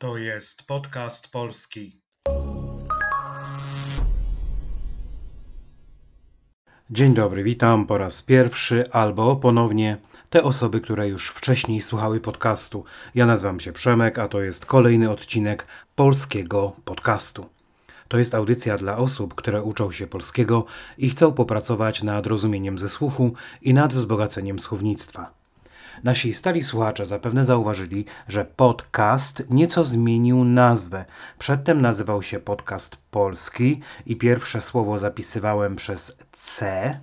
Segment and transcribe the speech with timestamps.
[0.00, 2.00] To jest podcast polski.
[6.90, 9.96] Dzień dobry, witam po raz pierwszy albo ponownie
[10.30, 12.84] te osoby, które już wcześniej słuchały podcastu.
[13.14, 17.46] Ja nazywam się Przemek, a to jest kolejny odcinek polskiego podcastu.
[18.08, 20.64] To jest audycja dla osób, które uczą się polskiego
[20.98, 25.37] i chcą popracować nad rozumieniem ze słuchu i nad wzbogaceniem słownictwa.
[26.04, 31.04] Nasi stali słuchacze zapewne zauważyli, że podcast nieco zmienił nazwę.
[31.38, 37.00] Przedtem nazywał się podcast polski i pierwsze słowo zapisywałem przez C.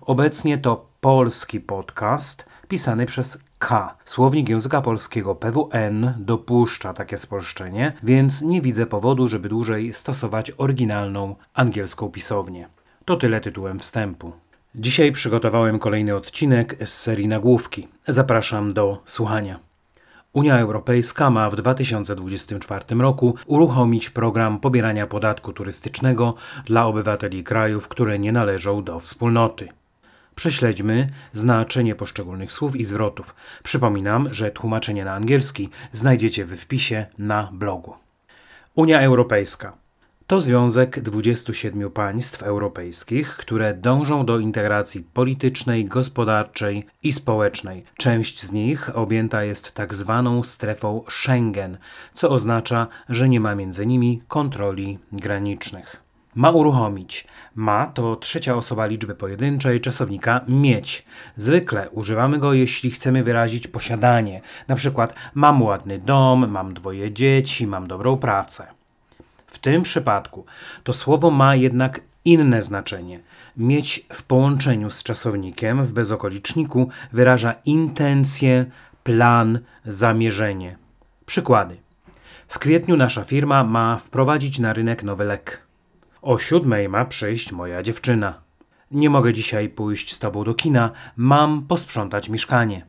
[0.00, 3.96] Obecnie to polski podcast pisany przez K.
[4.04, 11.36] Słownik języka polskiego PWN dopuszcza takie spolszczenie, więc nie widzę powodu, żeby dłużej stosować oryginalną
[11.54, 12.68] angielską pisownię.
[13.04, 14.32] To tyle tytułem wstępu.
[14.74, 17.88] Dzisiaj przygotowałem kolejny odcinek z serii nagłówki.
[18.08, 19.58] Zapraszam do słuchania.
[20.32, 28.18] Unia Europejska ma w 2024 roku uruchomić program pobierania podatku turystycznego dla obywateli krajów, które
[28.18, 29.68] nie należą do wspólnoty.
[30.34, 33.34] Prześledźmy znaczenie poszczególnych słów i zwrotów.
[33.62, 37.94] Przypominam, że tłumaczenie na angielski znajdziecie w wpisie na blogu.
[38.74, 39.72] Unia Europejska
[40.28, 47.84] to związek 27 państw europejskich, które dążą do integracji politycznej, gospodarczej i społecznej.
[47.96, 51.78] Część z nich objęta jest tak zwaną strefą Schengen,
[52.12, 56.02] co oznacza, że nie ma między nimi kontroli granicznych.
[56.34, 57.26] Ma uruchomić.
[57.54, 61.04] Ma to trzecia osoba liczby pojedynczej czasownika mieć.
[61.36, 64.40] Zwykle używamy go, jeśli chcemy wyrazić posiadanie.
[64.68, 68.77] Na przykład mam ładny dom, mam dwoje dzieci, mam dobrą pracę.
[69.48, 70.46] W tym przypadku
[70.84, 73.20] to słowo ma jednak inne znaczenie.
[73.56, 78.66] Mieć w połączeniu z czasownikiem w bezokoliczniku wyraża intencję,
[79.02, 80.76] plan, zamierzenie.
[81.26, 81.76] Przykłady.
[82.48, 85.62] W kwietniu nasza firma ma wprowadzić na rynek nowy lek.
[86.22, 88.40] O siódmej ma przyjść moja dziewczyna.
[88.90, 92.86] Nie mogę dzisiaj pójść z tobą do kina, mam posprzątać mieszkanie.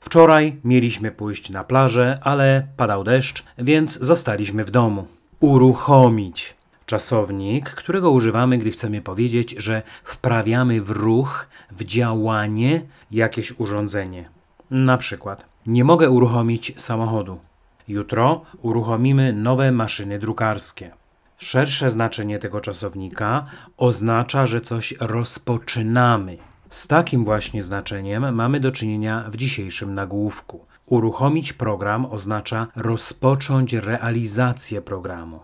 [0.00, 5.06] Wczoraj mieliśmy pójść na plażę, ale padał deszcz, więc zostaliśmy w domu
[5.44, 6.54] uruchomić.
[6.86, 14.28] Czasownik, którego używamy, gdy chcemy powiedzieć, że wprawiamy w ruch, w działanie jakieś urządzenie.
[14.70, 17.38] Na przykład, nie mogę uruchomić samochodu.
[17.88, 20.90] Jutro uruchomimy nowe maszyny drukarskie.
[21.38, 23.46] Szersze znaczenie tego czasownika
[23.76, 26.36] oznacza, że coś rozpoczynamy.
[26.70, 30.66] Z takim właśnie znaczeniem mamy do czynienia w dzisiejszym nagłówku.
[30.86, 35.40] Uruchomić program oznacza rozpocząć realizację programu.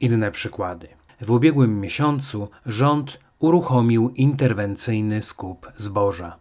[0.00, 0.88] Inne przykłady.
[1.20, 6.36] W ubiegłym miesiącu rząd uruchomił interwencyjny skup zboża.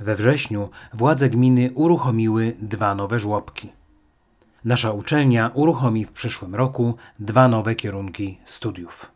[0.00, 3.72] We wrześniu władze gminy uruchomiły dwa nowe żłobki.
[4.64, 9.15] Nasza uczelnia uruchomi w przyszłym roku dwa nowe kierunki studiów.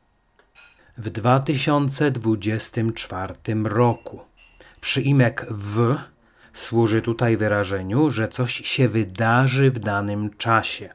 [1.00, 3.34] W 2024
[3.65, 4.21] roku
[4.81, 5.97] przyimek w
[6.53, 10.93] Służy tutaj wyrażeniu, że coś się wydarzy w danym czasie.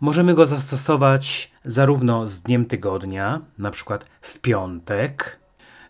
[0.00, 5.38] Możemy go zastosować zarówno z dniem tygodnia, na przykład w piątek,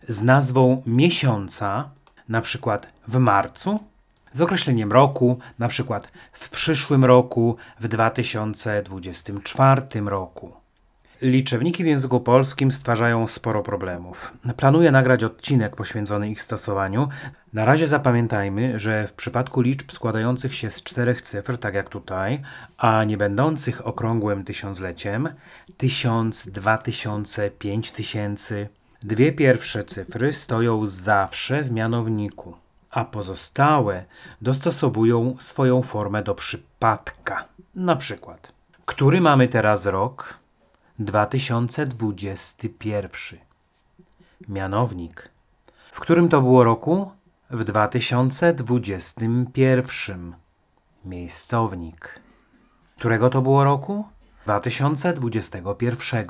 [0.07, 1.89] z nazwą miesiąca,
[2.29, 3.79] na przykład w marcu,
[4.33, 10.64] z określeniem roku, na przykład w przyszłym roku, w 2024 roku.
[11.21, 14.33] Liczebniki w języku polskim stwarzają sporo problemów.
[14.57, 17.09] Planuję nagrać odcinek poświęcony ich stosowaniu.
[17.53, 22.41] Na razie zapamiętajmy, że w przypadku liczb składających się z czterech cyfr, tak jak tutaj,
[22.77, 25.29] a nie będących okrągłym tysiącleciem,
[25.77, 28.69] tysiąc, dwa tysiące, pięć tysięcy,
[29.03, 32.53] dwie pierwsze cyfry stoją zawsze w mianowniku,
[32.91, 34.05] a pozostałe
[34.41, 37.45] dostosowują swoją formę do przypadka.
[37.75, 38.51] Na przykład,
[38.85, 40.44] który mamy teraz rok?
[40.99, 43.39] 2021.
[44.47, 45.29] Mianownik.
[45.91, 47.11] W którym to było roku?
[47.49, 50.35] W 2021.
[51.05, 52.19] Miejscownik.
[52.97, 54.05] Którego to było roku?
[54.43, 56.25] 2021.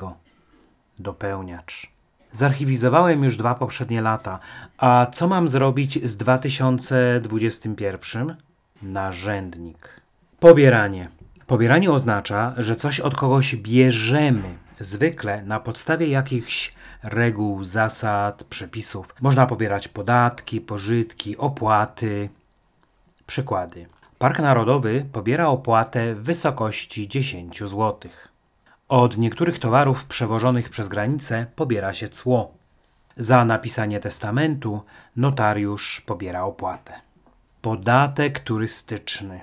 [0.98, 1.92] Dopełniacz.
[2.32, 4.38] Zarchiwizowałem już dwa poprzednie lata.
[4.78, 8.36] A co mam zrobić z 2021?
[8.82, 10.00] Narzędnik.
[10.40, 11.08] Pobieranie.
[11.46, 19.14] Pobieranie oznacza, że coś od kogoś bierzemy, zwykle na podstawie jakichś reguł, zasad, przepisów.
[19.20, 22.28] Można pobierać podatki, pożytki, opłaty.
[23.26, 23.86] Przykłady.
[24.18, 28.10] Park Narodowy pobiera opłatę w wysokości 10 zł.
[28.88, 32.54] Od niektórych towarów przewożonych przez granicę pobiera się cło.
[33.16, 34.82] Za napisanie testamentu
[35.16, 36.92] notariusz pobiera opłatę.
[37.62, 39.40] Podatek turystyczny.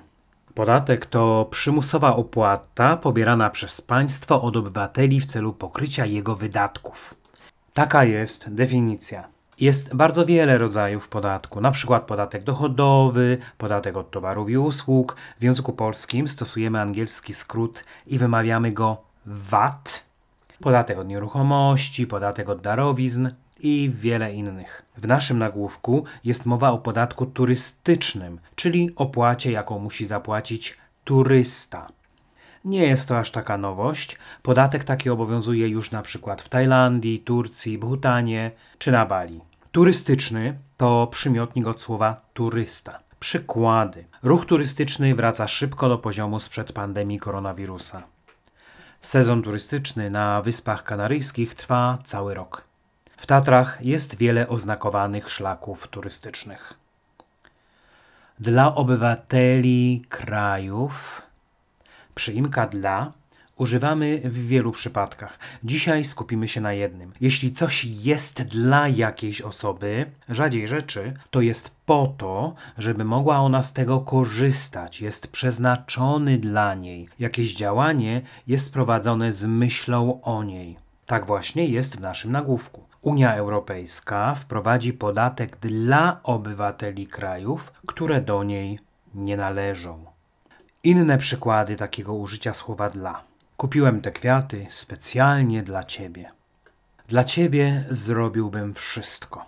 [0.55, 7.15] Podatek to przymusowa opłata pobierana przez państwo od obywateli w celu pokrycia jego wydatków.
[7.73, 9.27] Taka jest definicja.
[9.59, 15.15] Jest bardzo wiele rodzajów podatku, na przykład podatek dochodowy, podatek od towarów i usług.
[15.39, 20.05] W języku polskim stosujemy angielski skrót i wymawiamy go VAT.
[20.61, 23.29] Podatek od nieruchomości, podatek od darowizn
[23.63, 24.85] i wiele innych.
[24.97, 31.87] W naszym nagłówku jest mowa o podatku turystycznym, czyli opłacie, jaką musi zapłacić turysta.
[32.65, 34.17] Nie jest to aż taka nowość.
[34.41, 39.41] Podatek taki obowiązuje już na przykład w Tajlandii, Turcji, Bhutanie czy na Bali.
[39.71, 42.99] Turystyczny to przymiotnik od słowa turysta.
[43.19, 44.05] Przykłady.
[44.23, 48.03] Ruch turystyczny wraca szybko do poziomu sprzed pandemii koronawirusa.
[49.01, 52.72] Sezon turystyczny na Wyspach Kanaryjskich trwa cały rok.
[53.23, 56.73] W Tatrach jest wiele oznakowanych szlaków turystycznych.
[58.39, 61.21] Dla obywateli krajów
[62.15, 63.11] przyimka dla
[63.57, 65.39] używamy w wielu przypadkach.
[65.63, 67.11] Dzisiaj skupimy się na jednym.
[67.21, 73.63] Jeśli coś jest dla jakiejś osoby, rzadziej rzeczy, to jest po to, żeby mogła ona
[73.63, 77.07] z tego korzystać, jest przeznaczony dla niej.
[77.19, 80.77] Jakieś działanie jest prowadzone z myślą o niej.
[81.05, 82.92] Tak właśnie jest w naszym nagłówku.
[83.03, 88.79] Unia Europejska wprowadzi podatek dla obywateli krajów, które do niej
[89.15, 90.05] nie należą.
[90.83, 93.23] Inne przykłady takiego użycia słowa dla.
[93.57, 96.31] Kupiłem te kwiaty specjalnie dla ciebie.
[97.07, 99.45] Dla ciebie zrobiłbym wszystko.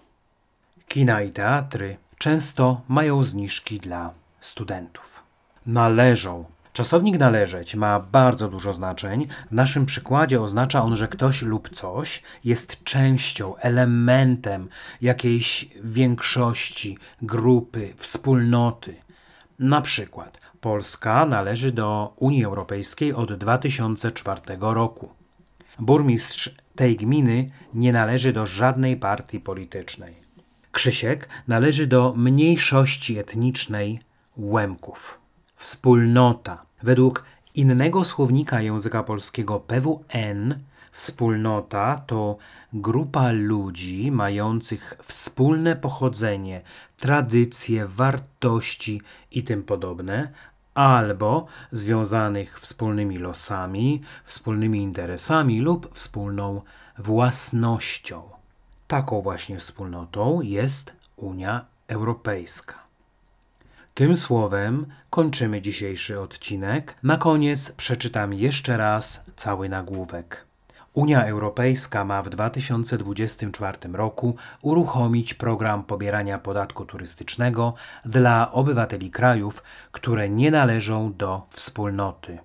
[0.88, 5.24] Kina i teatry często mają zniżki dla studentów.
[5.66, 9.28] Należą Czasownik należeć ma bardzo dużo znaczeń.
[9.52, 14.70] W naszym przykładzie oznacza on, że ktoś lub coś jest częścią, elementem
[15.02, 18.96] jakiejś większości, grupy, wspólnoty.
[19.60, 25.10] Na przykład Polska należy do Unii Europejskiej od 2004 roku.
[25.80, 30.14] Burmistrz tej gminy nie należy do żadnej partii politycznej.
[30.72, 34.00] Krzysiek należy do mniejszości etnicznej
[34.38, 35.20] Łemków.
[35.58, 37.26] Wspólnota Według
[37.56, 40.56] innego słownika języka polskiego PWN
[40.92, 42.38] wspólnota to
[42.74, 46.62] grupa ludzi mających wspólne pochodzenie,
[46.98, 49.02] tradycje, wartości
[49.32, 50.32] i tym podobne,
[50.74, 56.62] albo związanych wspólnymi losami, wspólnymi interesami lub wspólną
[56.98, 58.24] własnością.
[58.88, 62.85] Taką właśnie wspólnotą jest Unia Europejska.
[63.96, 66.96] Tym słowem kończymy dzisiejszy odcinek.
[67.04, 70.46] Na koniec przeczytam jeszcze raz cały nagłówek.
[70.94, 77.74] Unia Europejska ma w 2024 roku uruchomić program pobierania podatku turystycznego
[78.06, 82.40] dla obywateli krajów, które nie należą do wspólnoty.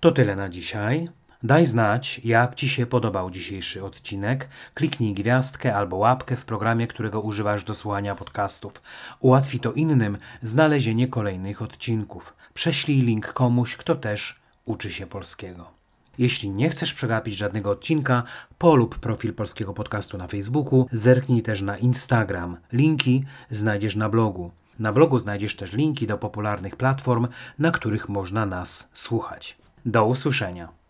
[0.00, 1.08] To tyle na dzisiaj.
[1.44, 4.48] Daj znać, jak Ci się podobał dzisiejszy odcinek.
[4.74, 8.72] Kliknij gwiazdkę albo łapkę w programie, którego używasz do słuchania podcastów.
[9.20, 12.34] Ułatwi to innym znalezienie kolejnych odcinków.
[12.54, 15.70] Prześlij link komuś, kto też uczy się polskiego.
[16.18, 18.22] Jeśli nie chcesz przegapić żadnego odcinka,
[18.58, 22.56] polub profil polskiego podcastu na Facebooku, zerknij też na Instagram.
[22.72, 24.50] Linki znajdziesz na blogu.
[24.78, 27.28] Na blogu znajdziesz też linki do popularnych platform,
[27.58, 29.58] na których można nas słuchać.
[29.86, 30.81] Do usłyszenia.